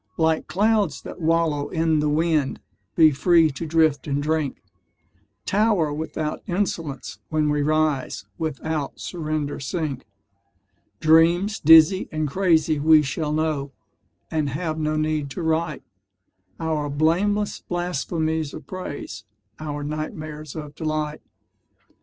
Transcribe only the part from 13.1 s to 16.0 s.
know And have no need to write